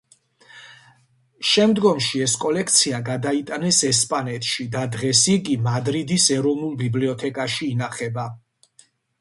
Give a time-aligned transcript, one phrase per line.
[1.49, 8.29] შემდგომში ეს კოლექცია გადაიტანეს ესპანეთში და დღეს იგი მადრიდის ეროვნულ ბიბლიოთეკაში ინახება.